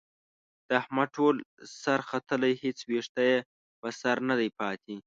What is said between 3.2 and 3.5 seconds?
یې